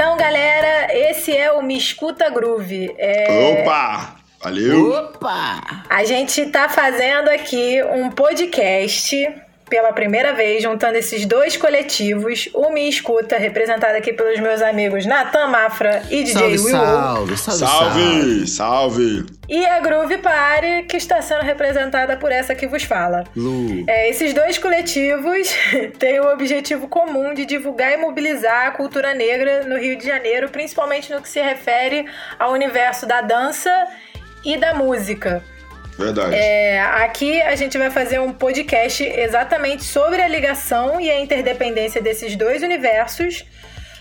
[0.00, 2.90] Então, galera, esse é o Me Escuta Groove.
[2.96, 3.60] É...
[3.60, 4.16] Opa!
[4.42, 4.92] Valeu!
[4.92, 5.84] Opa!
[5.90, 9.14] A gente tá fazendo aqui um podcast
[9.70, 15.06] pela primeira vez, juntando esses dois coletivos, o Me Escuta, representado aqui pelos meus amigos
[15.06, 16.70] Natan Mafra e DJ Salve, Will.
[16.70, 18.46] salve, salve, Salve!
[18.48, 19.26] Salve!
[19.48, 23.24] E a Groove Party, que está sendo representada por essa que vos fala.
[23.34, 23.84] Lu.
[23.88, 25.48] É, esses dois coletivos
[25.98, 30.48] têm o objetivo comum de divulgar e mobilizar a cultura negra no Rio de Janeiro,
[30.50, 32.06] principalmente no que se refere
[32.38, 33.70] ao universo da dança
[34.44, 35.42] e da música.
[36.00, 36.34] Verdade.
[36.34, 42.00] É, aqui a gente vai fazer um podcast exatamente sobre a ligação e a interdependência
[42.00, 43.44] desses dois universos.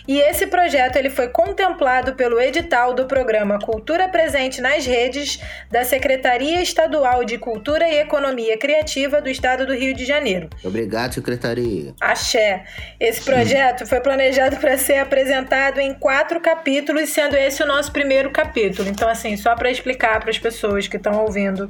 [0.10, 5.84] E esse projeto ele foi contemplado pelo edital do programa Cultura Presente nas Redes da
[5.84, 10.50] Secretaria Estadual de Cultura e Economia Criativa do Estado do Rio de Janeiro.
[10.64, 11.94] Obrigado, secretaria.
[12.02, 12.64] Axé.
[13.00, 18.32] Esse projeto foi planejado para ser apresentado em quatro capítulos, sendo esse o nosso primeiro
[18.32, 18.90] capítulo.
[18.90, 21.70] Então, assim, só para explicar para as pessoas que estão ouvindo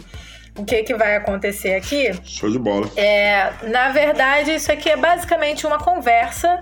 [0.57, 2.09] o que, que vai acontecer aqui.
[2.23, 2.89] Show de bola.
[2.95, 6.61] É, na verdade, isso aqui é basicamente uma conversa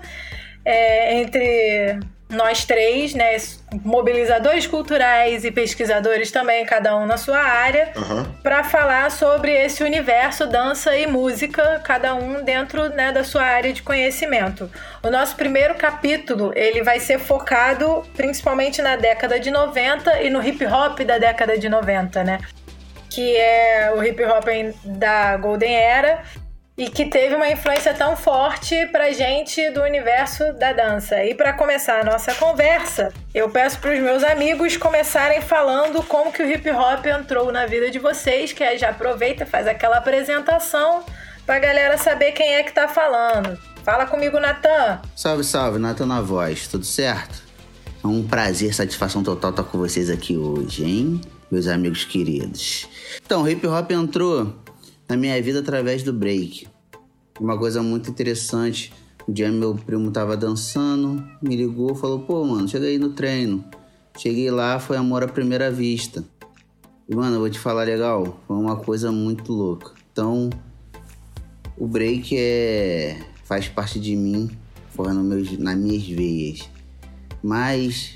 [0.68, 3.38] é, entre nós três, né,
[3.82, 8.36] mobilizadores culturais e pesquisadores também, cada um na sua área, Aham.
[8.42, 13.72] para falar sobre esse universo dança e música, cada um dentro né, da sua área
[13.72, 14.70] de conhecimento.
[15.02, 20.46] O nosso primeiro capítulo ele vai ser focado principalmente na década de 90 e no
[20.46, 22.40] hip hop da década de 90, né?
[23.08, 24.44] Que é o hip hop
[24.84, 26.22] da Golden Era
[26.78, 31.24] e que teve uma influência tão forte pra gente do universo da dança.
[31.24, 36.30] E para começar a nossa conversa, eu peço para os meus amigos começarem falando como
[36.30, 39.96] que o hip hop entrou na vida de vocês, que aí já aproveita, faz aquela
[39.96, 41.02] apresentação
[41.44, 43.58] pra galera saber quem é que tá falando.
[43.82, 45.00] Fala comigo, Natan.
[45.16, 47.42] Salve, salve, Natan na voz, tudo certo?
[48.04, 51.20] É um prazer, satisfação total estar com vocês aqui hoje, hein?
[51.50, 52.86] Meus amigos queridos.
[53.20, 54.54] Então, hip hop entrou
[55.08, 56.67] na minha vida através do break.
[57.40, 58.92] Uma coisa muito interessante.
[59.28, 63.64] Um dia meu primo tava dançando, me ligou, falou: pô, mano, chega aí no treino.
[64.16, 66.24] Cheguei lá, foi amor à primeira vista.
[67.08, 69.92] E, mano, eu vou te falar legal, foi uma coisa muito louca.
[70.12, 70.50] Então,
[71.76, 74.50] o break é faz parte de mim,
[74.94, 76.68] corre nas minhas veias.
[77.42, 78.12] Mas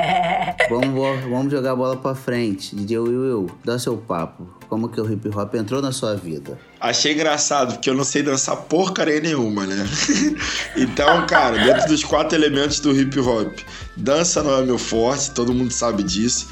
[0.68, 2.74] vamos, vamos jogar a bola pra frente.
[2.74, 4.46] DJ Will, Will, dá seu papo.
[4.68, 6.58] Como que o hip hop entrou na sua vida?
[6.80, 9.84] Achei engraçado, porque eu não sei dançar porcaria nenhuma, né?
[10.76, 13.58] então, cara, dentro dos quatro elementos do hip hop,
[13.96, 16.48] dança não é meu forte, todo mundo sabe disso.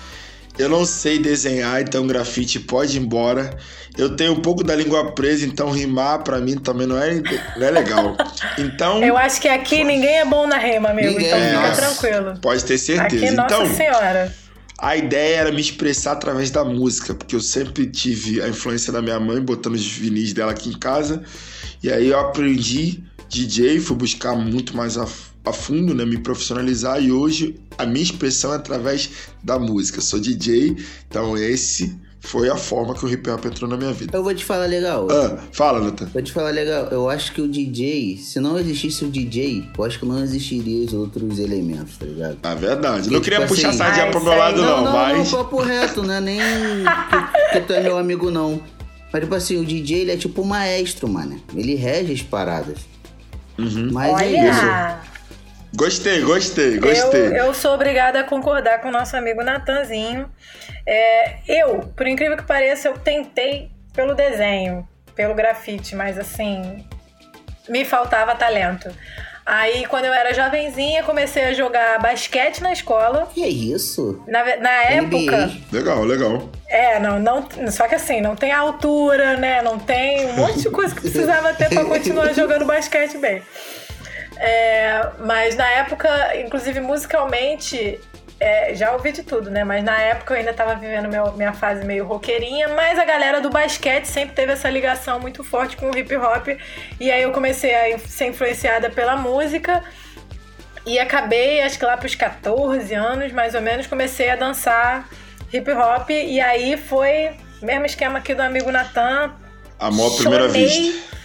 [0.58, 3.56] Eu não sei desenhar, então grafite pode ir embora.
[3.96, 7.22] Eu tenho um pouco da língua presa, então rimar pra mim também não é,
[7.56, 8.16] não é legal.
[8.58, 11.82] Então, Eu acho que aqui ninguém é bom na rima, amigo, Ninguém, então fica nossa.
[11.82, 12.38] tranquilo.
[12.41, 13.24] pode ter certeza.
[13.26, 14.34] Aqui, Nossa então, Senhora.
[14.80, 19.00] A ideia era me expressar através da música, porque eu sempre tive a influência da
[19.02, 21.22] minha mãe botando os vinis dela aqui em casa.
[21.82, 25.06] E aí eu aprendi DJ, fui buscar muito mais a,
[25.48, 29.10] a fundo, né, me profissionalizar e hoje a minha expressão é através
[29.42, 29.98] da música.
[29.98, 30.76] Eu sou DJ,
[31.09, 34.16] então esse foi a forma que o hip hop entrou na minha vida.
[34.16, 35.06] Eu vou te falar legal.
[35.10, 36.06] Ah, fala, Nathan.
[36.06, 36.88] Vou te falar legal.
[36.91, 40.84] Eu acho que o DJ, se não existisse o DJ, eu acho que não existiria
[40.84, 42.38] os outros elementos, tá ligado?
[42.42, 43.08] Ah, verdade.
[43.08, 45.31] Que, não queria tipo puxar assim- sardinha Ah, pro meu lado, não, não, mas.
[45.31, 46.20] não, papo reto, né?
[46.20, 48.60] Nem que, que tu é meu amigo, não.
[49.12, 51.41] Mas, tipo assim, o DJ, ele é tipo um maestro, mano.
[51.54, 52.78] Ele rege as paradas.
[53.56, 53.88] Uhum.
[53.92, 55.07] Mas é isso.
[55.72, 55.76] Olha!
[55.76, 57.40] Gostei, gostei, Eu, gostei.
[57.40, 60.30] eu sou obrigada a concordar com o nosso amigo Natanzinho.
[60.86, 66.84] É, eu, por incrível que pareça, eu tentei pelo desenho, pelo grafite, mas assim,
[67.68, 68.88] me faltava talento.
[69.44, 73.30] Aí, quando eu era jovenzinha, comecei a jogar basquete na escola.
[73.32, 74.22] Que é isso?
[74.28, 75.16] Na, na NBA.
[75.16, 76.50] época, Legal, legal.
[76.68, 77.48] é, não, não.
[77.70, 79.62] Só que assim, não tem altura, né?
[79.62, 83.40] Não tem um monte de coisa que precisava ter pra continuar jogando basquete bem.
[84.40, 88.00] É, mas na época, inclusive musicalmente,
[88.40, 89.64] é, já ouvi de tudo, né?
[89.64, 93.40] Mas na época eu ainda tava vivendo meu- minha fase meio roqueirinha, mas a galera
[93.40, 96.46] do basquete sempre teve essa ligação muito forte com o hip hop.
[97.00, 99.82] E aí eu comecei a ser influenciada pela música.
[100.87, 105.08] E acabei, acho que lá pros 14 anos, mais ou menos, comecei a dançar
[105.52, 106.11] hip hop.
[106.11, 109.32] E aí foi mesmo esquema aqui do amigo Natan.
[109.81, 111.18] Amor à primeira vista.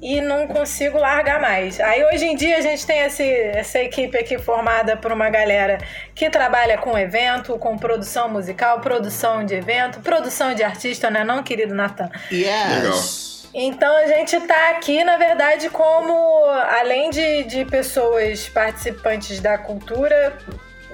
[0.00, 1.80] E não consigo largar mais.
[1.80, 5.78] Aí hoje em dia a gente tem esse, essa equipe aqui formada por uma galera
[6.14, 11.42] que trabalha com evento, com produção musical, produção de evento, produção de artista, né, não,
[11.42, 12.10] querido Natan?
[12.30, 12.68] Yes.
[12.68, 13.26] Legal.
[13.58, 16.44] Então a gente está aqui, na verdade, como
[16.78, 20.36] além de, de pessoas participantes da cultura,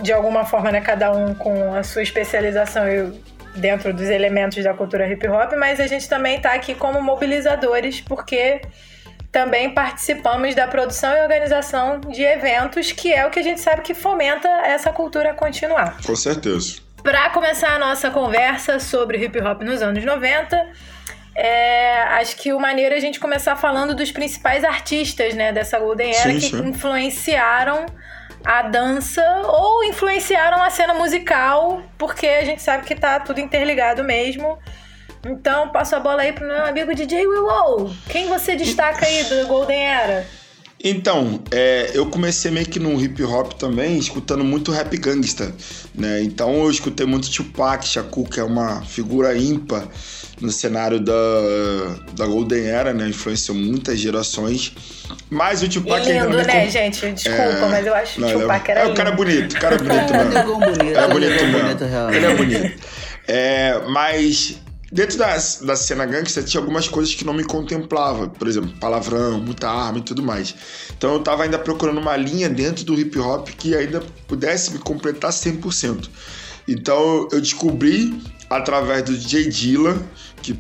[0.01, 2.85] de alguma forma, né, cada um com a sua especialização
[3.57, 8.01] dentro dos elementos da cultura hip hop, mas a gente também está aqui como mobilizadores,
[8.01, 8.61] porque
[9.33, 13.81] também participamos da produção e organização de eventos, que é o que a gente sabe
[13.81, 15.97] que fomenta essa cultura continuar.
[16.05, 16.83] Com certeza.
[17.03, 20.71] Para começar a nossa conversa sobre hip hop nos anos 90,
[21.35, 25.79] é, acho que o maneiro é a gente começar falando dos principais artistas né, dessa
[25.79, 26.69] Golden Era sim, que sim.
[26.69, 27.87] influenciaram
[28.45, 34.05] a dança ou influenciaram a cena musical, porque a gente sabe que tá tudo interligado
[34.05, 34.59] mesmo.
[35.25, 37.95] Então, passo a bola aí pro meu amigo DJ Willow.
[38.09, 40.27] Quem você destaca aí do Golden Era?
[40.85, 45.55] Então, é, eu comecei meio que no hip hop também, escutando muito rap gangsta,
[45.95, 46.21] né?
[46.23, 49.87] Então eu escutei muito Tupac Shakur, que é uma figura ímpar
[50.41, 51.13] no cenário da,
[52.15, 53.09] da Golden Era, né?
[53.09, 54.73] Influenciou muitas gerações.
[55.31, 57.13] Mas o Tupac e lindo, né, gente?
[57.13, 57.69] Desculpa, é...
[57.69, 59.79] mas eu acho que o Tupac era É, o cara é bonito, o cara é
[59.79, 60.39] bonito mesmo.
[60.39, 62.11] é bonito, é bonito mesmo.
[62.13, 62.83] Ele é bonito.
[63.29, 64.61] É, mas
[64.93, 69.41] Dentro da, da cena gangster tinha algumas coisas que não me contemplava, por exemplo, palavrão,
[69.41, 70.55] muita arma e tudo mais.
[70.95, 74.79] Então eu tava ainda procurando uma linha dentro do hip hop que ainda pudesse me
[74.79, 76.11] completar 100%.
[76.69, 79.97] Então eu descobri através do J Dilla,
[80.43, 80.53] que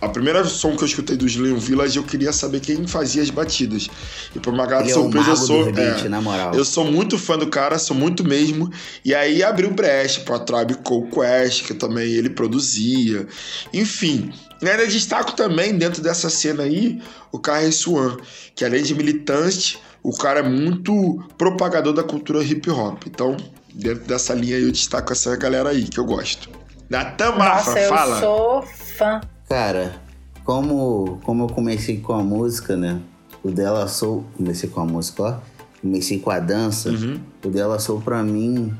[0.00, 3.28] a primeira som que eu escutei do Slim Village, eu queria saber quem fazia as
[3.28, 3.88] batidas.
[4.34, 5.64] E por uma grata surpresa, é eu sou.
[5.64, 8.70] Rebite, é, eu sou muito fã do cara, sou muito mesmo.
[9.04, 13.26] E aí abriu brecha pra Tribe Called Quest, que também ele produzia.
[13.74, 14.32] Enfim.
[14.62, 17.00] E ainda destaco também, dentro dessa cena aí,
[17.32, 18.16] o Carrie Swan,
[18.54, 23.02] que além de militante, o cara é muito propagador da cultura hip hop.
[23.06, 23.36] Então,
[23.74, 26.48] dentro dessa linha aí, eu destaco essa galera aí que eu gosto.
[26.88, 28.16] Natan Mafa, fala.
[28.16, 29.20] Eu sou fã.
[29.50, 29.96] Cara,
[30.44, 33.00] como, como eu comecei com a música, né?
[33.42, 35.34] O Dela Soul, comecei com a música, ó.
[35.82, 36.90] Comecei com a dança.
[36.90, 37.20] Uhum.
[37.44, 38.72] O Dela Soul, pra mim,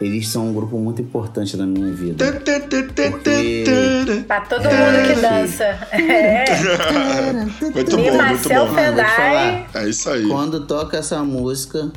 [0.00, 2.24] eles são um grupo muito importante na minha vida.
[3.12, 4.24] Porque...
[4.26, 5.64] Pra todo mundo que dança.
[5.92, 6.44] É.
[7.72, 8.74] muito bom, muito bom.
[8.74, 9.66] Fendai.
[9.74, 10.26] É isso aí.
[10.26, 11.92] Quando toca essa música,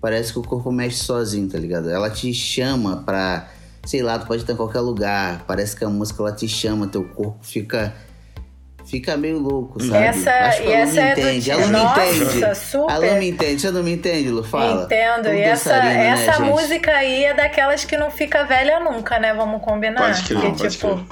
[0.00, 1.88] parece que o corpo mexe sozinho, tá ligado?
[1.88, 3.50] Ela te chama pra
[3.86, 5.44] sei lá, tu pode estar em qualquer lugar.
[5.46, 7.94] Parece que a música ela te chama, teu corpo fica
[8.86, 10.04] fica meio louco, sabe?
[10.04, 11.50] Essa, Acho que ela essa não é entende.
[11.50, 11.52] Do...
[11.52, 12.54] Ela não Nossa, entende.
[12.54, 12.92] super.
[12.94, 13.60] Ela não me entende.
[13.60, 14.44] Você não me entende, Lu?
[14.44, 14.84] Fala.
[14.84, 15.28] Entendo.
[15.28, 19.34] E essa, essa né, música aí é daquelas que não fica velha nunca, né?
[19.34, 20.00] Vamos combinar.
[20.00, 21.06] Pode crer, Porque, pode tipo,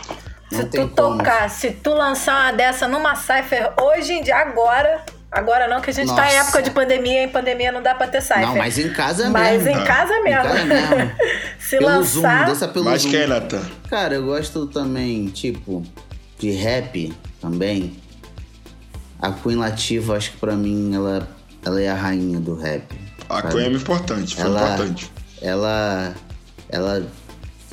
[0.49, 0.59] crer.
[0.59, 5.05] se tu tocar, se tu lançar uma dessa numa Cypher hoje em dia, agora,
[5.35, 6.23] Agora não, que a gente Nossa.
[6.23, 8.47] tá em época de pandemia, em pandemia não dá pra ter cypher.
[8.47, 9.73] Não, mas em casa mas mesmo.
[9.73, 10.29] Mas em casa mesmo.
[10.29, 11.13] Em casa mesmo.
[11.59, 12.55] Se pelo lançar...
[12.55, 13.11] Zoom, pelo mas Zoom.
[13.11, 13.63] quem, Natan?
[13.91, 15.83] Cara, eu gosto também, tipo,
[16.39, 17.97] de rap também.
[19.21, 21.29] A Queen Latifah, acho que pra mim, ela,
[21.65, 22.85] ela é a rainha do rap.
[23.29, 23.55] A sabe?
[23.55, 25.13] Queen é importante, foi ela, importante.
[25.43, 26.15] Ela,
[26.69, 27.07] ela,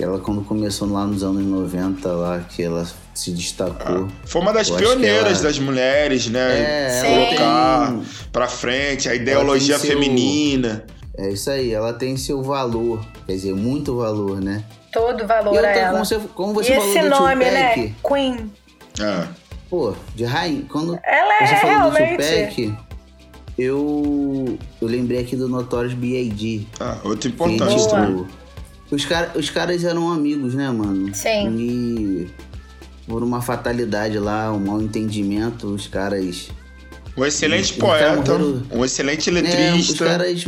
[0.01, 4.07] ela, quando começou lá nos anos 90, lá, que ela se destacou.
[4.07, 5.43] Ah, foi uma das pioneiras ela...
[5.43, 6.39] das mulheres, né?
[6.59, 8.03] É, Colocar tem...
[8.31, 9.91] pra frente a ideologia seu...
[9.91, 10.85] feminina.
[11.17, 14.63] É isso aí, ela tem seu valor, quer dizer, muito valor, né?
[14.91, 15.91] Todo valor outra, a ela.
[15.91, 17.95] Como você, como você e falou esse do nome, Tupac, né?
[18.07, 18.51] Queen.
[18.99, 19.27] É.
[19.69, 20.65] Pô, de rainha.
[20.69, 22.17] Quando ela você é falou realmente...
[22.17, 22.91] do Tupac,
[23.57, 26.65] eu, eu lembrei aqui do Notorious B.I.G.
[26.79, 27.75] Ah, outro importante.
[27.75, 28.27] Que, tipo,
[28.91, 31.13] os, cara, os caras eram amigos, né, mano?
[31.15, 31.55] Sim.
[31.57, 32.29] E
[33.07, 36.49] por uma fatalidade lá, um mal entendimento, os caras.
[37.15, 39.61] Um excelente poeta, morreram, um excelente letrista.
[39.61, 40.45] É, os caras.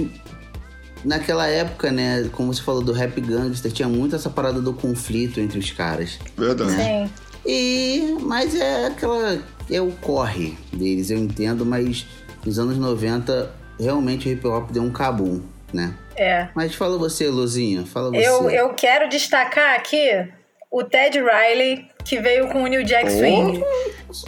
[1.04, 5.42] Naquela época, né, como você falou do rap gangster, tinha muito essa parada do conflito
[5.42, 6.18] entre os caras.
[6.38, 6.72] Verdade.
[6.72, 7.08] Né?
[7.08, 7.14] Sim.
[7.46, 8.18] E.
[8.22, 9.42] Mas é aquela.
[9.70, 12.06] É o corre deles, eu entendo, mas
[12.46, 15.42] nos anos 90, realmente o hip hop deu um cabum,
[15.74, 15.94] né?
[16.16, 16.48] É.
[16.56, 18.28] Mas fala você, Luzinha, fala você.
[18.28, 20.28] Eu, eu quero destacar aqui
[20.74, 23.64] o Ted Riley, que veio com o New Jack Swing.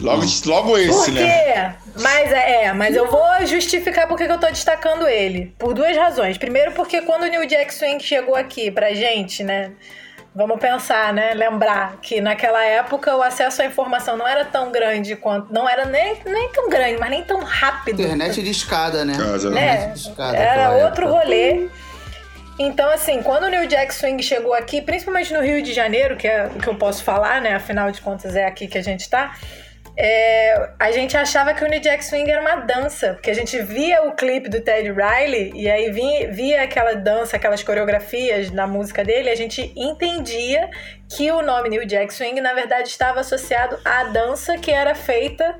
[0.00, 1.12] Logo, logo esse, Por quê?
[1.12, 1.76] né?
[2.00, 5.54] Mas é, mas eu vou justificar porque que eu tô destacando ele.
[5.58, 6.38] Por duas razões.
[6.38, 9.72] Primeiro, porque quando o New Jack Swing chegou aqui pra gente, né?
[10.36, 11.32] Vamos pensar, né?
[11.32, 15.50] Lembrar que naquela época o acesso à informação não era tão grande quanto.
[15.50, 18.02] Não era nem, nem tão grande, mas nem tão rápido.
[18.02, 19.16] Internet de escada, né?
[19.16, 19.86] Casa, né?
[19.86, 21.20] De escada, era outro época.
[21.22, 21.68] rolê.
[22.58, 26.28] Então, assim, quando o New Jack Swing chegou aqui, principalmente no Rio de Janeiro, que
[26.28, 27.54] é o que eu posso falar, né?
[27.54, 29.34] Afinal de contas, é aqui que a gente tá.
[29.98, 33.60] É, a gente achava que o New Jack Swing era uma dança, porque a gente
[33.62, 38.66] via o clipe do Ted Riley e aí via, via aquela dança, aquelas coreografias na
[38.66, 40.68] música dele, a gente entendia
[41.08, 45.54] que o nome New Jack Swing na verdade estava associado à dança que era feita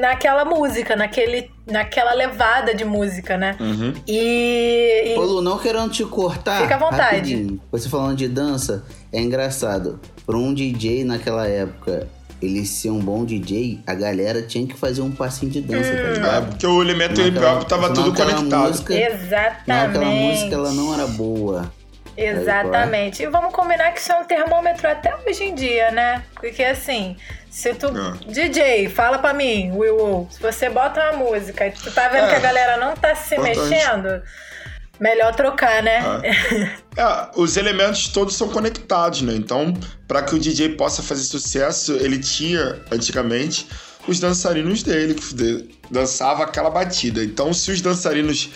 [0.00, 3.56] naquela música, naquele, naquela levada de música, né?
[3.60, 3.94] Uhum.
[4.06, 5.18] E, e...
[5.18, 6.62] Ô Lu, não querendo te cortar.
[6.62, 7.02] Fica à vontade.
[7.02, 7.60] rapidinho.
[7.72, 10.00] Você falando de dança, é engraçado.
[10.26, 12.06] Para um DJ naquela época,
[12.40, 15.98] ele ser um bom DJ, a galera tinha que fazer um passinho de dança, tá
[15.98, 16.48] É, ligado?
[16.50, 18.68] porque o elemento hip hop tava senão tudo conectado.
[18.68, 19.62] música- Exatamente.
[19.66, 21.72] Não, aquela música ela não era boa.
[22.16, 23.22] Exatamente.
[23.22, 26.22] E vamos combinar que isso é um termômetro até hoje em dia, né?
[26.34, 27.16] Porque assim,
[27.50, 27.86] se tu.
[27.86, 28.32] É.
[28.32, 32.24] DJ, fala pra mim, Will, Will, se você bota uma música e tu tá vendo
[32.24, 32.28] É.
[32.30, 33.58] que a galera não tá se Importante.
[33.68, 34.22] mexendo,
[35.00, 36.02] melhor trocar, né?
[36.96, 39.32] É, os elementos todos são conectados, né?
[39.34, 39.72] Então,
[40.08, 43.68] para que o DJ possa fazer sucesso, ele tinha, antigamente,
[44.08, 47.22] os dançarinos dele, que dançava aquela batida.
[47.22, 48.50] Então, se os dançarinos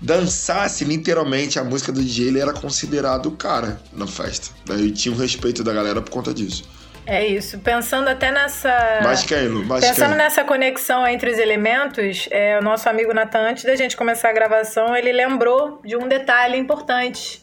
[0.00, 4.54] dançassem literalmente a música do DJ, ele era considerado o cara na festa.
[4.66, 6.64] Daí tinha o respeito da galera por conta disso.
[7.10, 7.58] É isso.
[7.58, 9.00] Pensando até nessa.
[9.02, 9.64] Mas Lu?
[9.64, 13.96] Mas Pensando nessa conexão entre os elementos, é, o nosso amigo Nathan, antes da gente
[13.96, 17.42] começar a gravação, ele lembrou de um detalhe importante.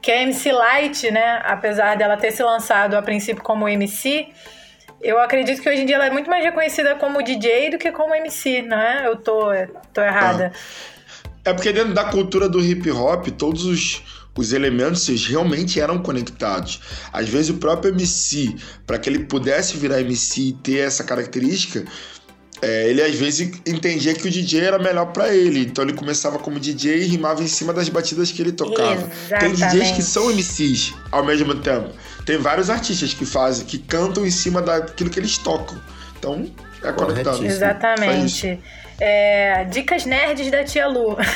[0.00, 1.42] Que a MC Light, né?
[1.44, 4.28] Apesar dela ter se lançado a princípio como MC,
[5.00, 7.90] eu acredito que hoje em dia ela é muito mais reconhecida como DJ do que
[7.90, 9.04] como MC, não é?
[9.04, 9.48] Eu tô,
[9.92, 10.52] tô errada.
[11.44, 14.00] É porque dentro da cultura do hip hop, todos os,
[14.38, 16.80] os elementos eles realmente eram conectados.
[17.12, 18.54] Às vezes o próprio MC,
[18.86, 21.84] para que ele pudesse virar MC e ter essa característica,
[22.62, 25.62] é, ele às vezes entendia que o DJ era melhor para ele.
[25.62, 29.10] Então ele começava como DJ e rimava em cima das batidas que ele tocava.
[29.40, 29.94] Tem DJs Exatamente.
[29.94, 31.90] que são MCs ao mesmo tempo.
[32.24, 35.80] Tem vários artistas que fazem, que cantam em cima daquilo que eles tocam.
[36.16, 36.48] Então
[36.82, 37.44] é conectado.
[37.44, 38.60] Exatamente.
[39.00, 41.16] É, dicas nerds da tia Lu.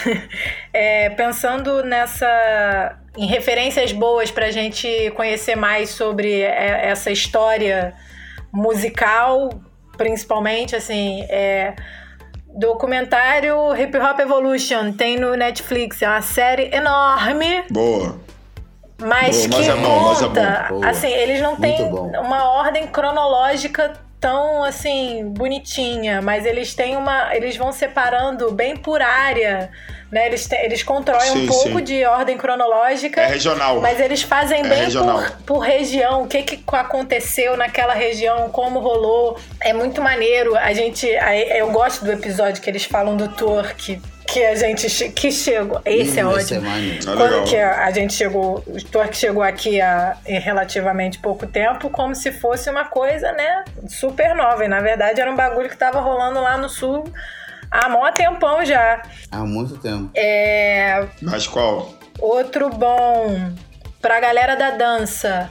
[0.75, 2.97] É, pensando nessa.
[3.15, 7.93] em referências boas pra gente conhecer mais sobre é, essa história
[8.51, 9.51] musical,
[9.99, 11.23] principalmente, assim.
[11.29, 11.75] É,
[12.55, 16.01] documentário Hip Hop Evolution tem no Netflix.
[16.01, 17.65] É uma série enorme.
[17.71, 18.19] Boa.
[18.99, 20.29] Mas Boa, mas que é bom, mas é bom.
[20.29, 20.89] conta, Boa.
[20.89, 27.57] assim, eles não têm uma ordem cronológica tão assim bonitinha, mas eles têm uma, eles
[27.57, 29.69] vão separando bem por área,
[30.13, 30.27] né?
[30.27, 31.83] Eles te- eles constroem um Sim, pouco sim.
[31.85, 33.21] de ordem cronológica.
[33.21, 33.81] É regional.
[33.81, 38.79] Mas eles fazem É bem por, por região, o que, que aconteceu naquela região, como
[38.79, 39.37] rolou.
[39.61, 40.57] É muito maneiro.
[40.57, 41.05] A gente.
[41.09, 43.75] Eu gosto do episódio que eles falam do tour
[44.33, 45.81] que, a gente che- que chegou.
[45.85, 46.63] Esse é Hum, ótimo.
[46.63, 46.99] maneiro.
[47.11, 47.45] Ah, Quando legal.
[47.45, 52.33] que a, a gente chegou, o Torque chegou aqui há relativamente pouco tempo, como se
[52.33, 54.65] fosse uma coisa, né, super nova.
[54.65, 57.05] E na verdade era um bagulho que tava rolando lá no sul
[57.71, 59.03] há mó tempão já.
[59.31, 60.11] Há muito tempo.
[60.15, 61.93] É, Mas qual?
[62.19, 63.53] outro bom
[64.01, 65.51] pra galera da dança,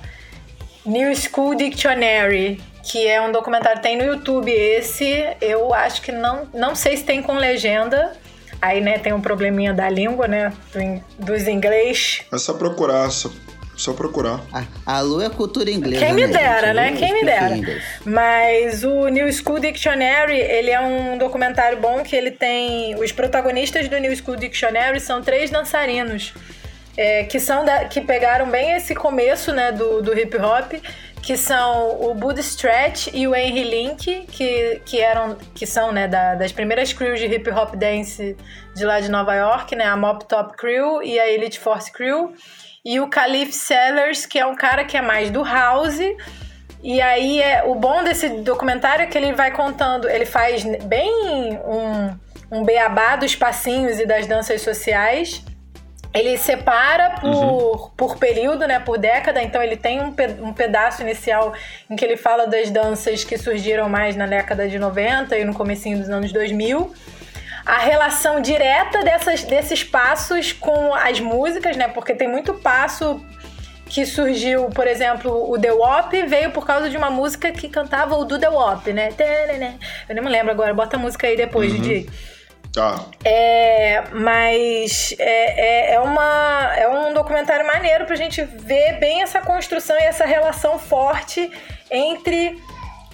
[0.85, 4.51] New School Dictionary, que é um documentário tem no YouTube.
[4.51, 8.13] Esse eu acho que não, não sei se tem com legenda.
[8.61, 12.21] Aí, né, tem um probleminha da língua, né, do in- dos inglês.
[12.31, 13.31] É só procurar, só,
[13.75, 14.39] só procurar.
[14.53, 14.63] A,
[14.97, 16.05] a Lu é cultura inglesa.
[16.05, 16.91] Quem me né, dera, né?
[16.91, 17.55] Lu Quem me dera.
[18.05, 22.93] Mas o New School Dictionary, ele é um documentário bom que ele tem...
[22.95, 26.33] Os protagonistas do New School Dictionary são três dançarinos.
[26.97, 30.73] é, que são da- que pegaram bem esse começo né, do, do hip hop,
[31.21, 36.07] que são o Bud Stretch e o Henry Link, que, que eram que são né,
[36.07, 38.35] da- das primeiras crews de hip hop dance
[38.75, 42.33] de lá de Nova York, né, a Mop Top Crew e a Elite Force Crew,
[42.83, 45.99] e o Khalif Sellers, que é um cara que é mais do house,
[46.83, 51.11] e aí é o bom desse documentário é que ele vai contando, ele faz bem
[51.63, 52.17] um,
[52.59, 55.43] um beabá dos passinhos e das danças sociais.
[56.13, 61.01] Ele separa por, por período, né, por década, então ele tem um, pe- um pedaço
[61.01, 61.53] inicial
[61.89, 65.53] em que ele fala das danças que surgiram mais na década de 90 e no
[65.53, 66.93] comecinho dos anos 2000
[67.65, 71.87] a relação direta dessas, desses passos com as músicas, né?
[71.87, 73.23] Porque tem muito passo
[73.85, 78.15] que surgiu, por exemplo, o The Wop veio por causa de uma música que cantava
[78.15, 79.09] o do The Wop, né?
[80.09, 82.09] Eu não me lembro agora, bota a música aí depois, Didi.
[82.73, 83.05] Tá.
[83.25, 89.41] É, mas é, é, é, uma, é um documentário maneiro pra gente ver bem essa
[89.41, 91.51] construção e essa relação forte
[91.89, 92.57] entre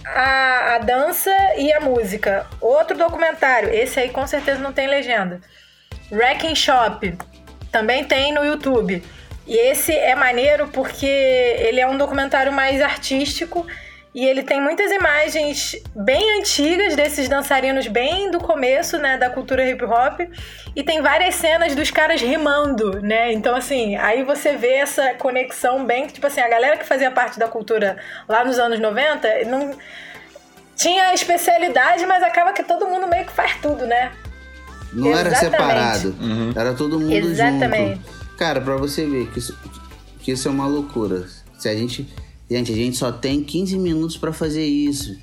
[0.06, 2.46] a, a dança e a música.
[2.62, 5.42] Outro documentário, esse aí com certeza não tem legenda.
[6.12, 7.18] Wrecking Shop,
[7.72, 9.04] também tem no YouTube.
[9.48, 13.66] E esse é maneiro porque ele é um documentário mais artístico
[14.18, 19.70] E ele tem muitas imagens bem antigas desses dançarinos bem do começo, né, da cultura
[19.70, 20.22] hip hop,
[20.76, 23.32] e tem várias cenas dos caras rimando, né?
[23.32, 27.38] Então assim, aí você vê essa conexão bem, tipo assim, a galera que fazia parte
[27.38, 27.96] da cultura
[28.28, 29.78] lá nos anos 90, não
[30.76, 34.14] tinha especialidade, mas acaba que todo mundo meio que faz tudo, né?
[34.94, 35.28] Não Exatamente.
[35.28, 36.54] era separado, uhum.
[36.56, 38.02] era todo mundo Exatamente.
[38.02, 38.36] junto.
[38.36, 39.56] Cara, para você ver que isso,
[40.22, 41.28] que isso é uma loucura.
[41.60, 42.12] Se a gente
[42.50, 45.18] Gente, a gente só tem 15 minutos para fazer isso.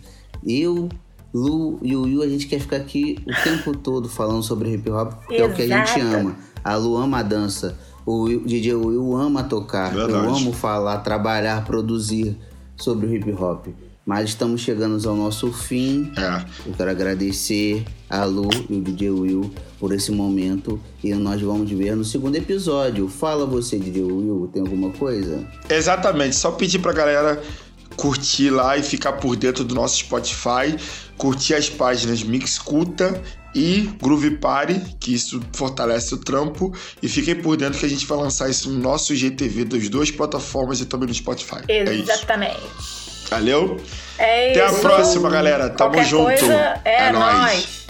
[0.47, 0.88] Eu,
[1.33, 4.88] Lu e o Will, a gente quer ficar aqui o tempo todo falando sobre hip
[4.90, 6.37] hop, porque é o que a gente ama.
[6.62, 10.12] A Lu ama a dança, o DJ Will ama tocar, Verdade.
[10.12, 12.37] eu amo falar, trabalhar, produzir
[12.76, 13.69] sobre o hip hop.
[14.06, 16.12] Mas estamos chegando ao nosso fim.
[16.16, 16.44] É.
[16.66, 20.78] Eu quero agradecer a Lu e o DJ Will por esse momento.
[21.02, 23.08] E nós vamos ver no segundo episódio.
[23.08, 25.46] Fala você, DJ Will, tem alguma coisa?
[25.70, 26.37] Exatamente.
[26.37, 27.42] Só pedir pra galera
[27.96, 30.76] curtir lá e ficar por dentro do nosso Spotify.
[31.16, 33.23] Curtir as páginas Mixcuta
[33.54, 36.75] e Groove Party, que isso fortalece o trampo.
[37.02, 40.11] E fiquem por dentro que a gente vai lançar isso no nosso GTV das duas
[40.11, 41.58] plataformas e também no Spotify.
[41.68, 42.61] É Exatamente.
[43.26, 43.80] É Valeu?
[44.18, 45.70] É Até a próxima, galera.
[45.70, 46.44] Tamo Qualquer junto.
[46.84, 47.37] É, é nóis.
[47.37, 47.84] nóis.